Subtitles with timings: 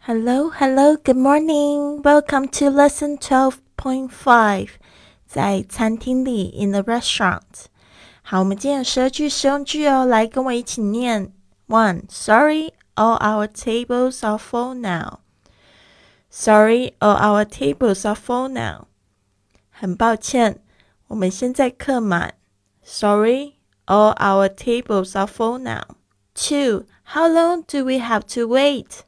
[0.00, 2.00] Hello, hello, good morning.
[2.02, 4.68] Welcome to lesson 12.5.
[5.26, 7.66] 在餐厅里 in the restaurant.
[8.22, 11.32] 好，我们今天有十二句实用句哦，来跟我一起念。
[11.68, 15.18] One, sorry, all our tables are full now.
[16.30, 18.86] Sorry, all our tables are full now.
[19.70, 20.62] 很抱歉，
[21.08, 22.34] 我们现在客满。
[22.84, 23.54] Sorry,
[23.86, 25.96] all our tables are full now.
[26.34, 29.04] Two, how long do we have to wait?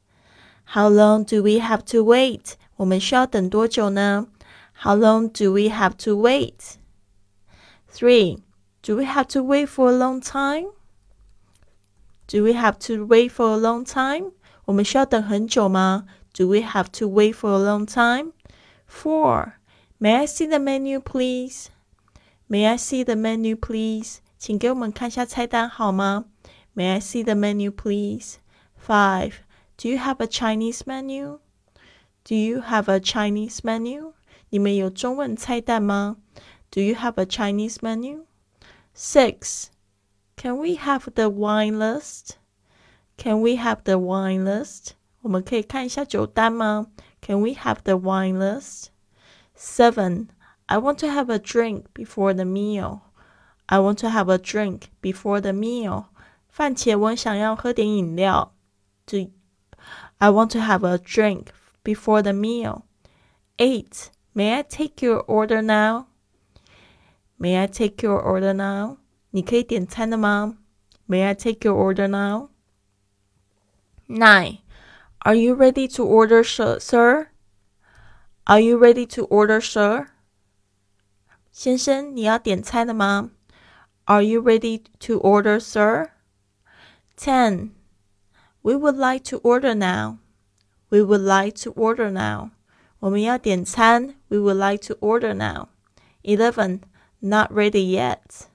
[0.74, 2.54] How long do we have to wait?
[2.76, 4.26] 我们需要等多久呢？
[4.82, 6.76] How long do we have to wait?
[7.92, 8.38] Three.
[8.82, 10.68] Do we have to wait for a long time?
[12.28, 14.32] Do we have to wait for a long time?
[14.66, 16.04] 我们需要等很久吗？
[16.32, 18.32] Do we have to wait for a long time?
[18.86, 19.54] Four.
[19.98, 21.70] May I see the menu, please?
[22.48, 24.18] May I see the menu, please?
[24.38, 26.26] 请给我们看下菜单好吗？
[26.76, 28.36] May I see the menu, please?
[28.86, 29.32] Five.
[29.76, 31.40] Do you have a Chinese menu?
[32.24, 34.12] Do you have a Chinese menu?
[34.50, 36.16] 你们有中文菜单吗？
[36.70, 38.24] Do you have a Chinese menu?
[38.94, 39.66] Six.
[40.36, 42.36] Can we have the wine list?
[43.16, 44.92] Can we have the wine list?
[45.22, 46.86] 我们可以看一下酒单吗？
[47.20, 48.86] Can we have the wine list?
[49.56, 50.28] Seven.
[50.66, 53.00] I want to have a drink before the meal.
[53.66, 56.06] I want to have a drink before the meal.
[56.48, 58.54] 饭前我想要喝点饮料。
[59.06, 59.30] Do
[60.22, 61.52] I want to have a drink
[61.84, 62.84] before the meal.
[63.58, 64.10] 8.
[64.34, 66.06] May I take your order now?
[67.38, 68.98] May I take your order now?
[69.30, 70.56] 你可以点餐了吗？
[71.08, 72.48] May I take your order now?
[74.08, 74.58] 9.
[75.20, 77.28] Are you ready to order, sir?
[78.44, 80.08] Are you ready to order, sir?
[81.52, 83.30] 先生，你要点餐了吗？
[84.04, 86.10] Are you ready to order, sir?
[87.16, 87.70] 10.
[88.62, 90.18] We would like to order now.
[90.90, 92.50] We would like to order now.
[93.00, 94.16] 我们要点餐。
[94.28, 95.68] We would like to order now.
[96.22, 96.80] Eleven.
[97.20, 98.46] Not ready yet.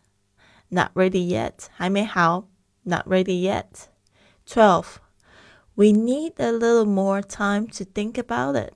[0.70, 1.68] Not ready yet.
[1.76, 2.48] 还没好。
[2.84, 3.88] Not ready yet.
[4.46, 4.98] Twelve.
[5.76, 8.74] We need a little more time to think about it.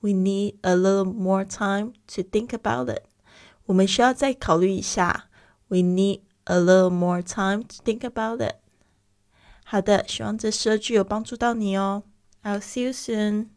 [0.00, 3.04] We need a little more time to think about it.
[3.66, 5.28] 我们需要再考虑一下。
[5.68, 8.56] We need a little more time to think about it.
[9.71, 12.01] 好的，希望这十二句有帮助到你哦。
[12.41, 13.49] I'll see you soon.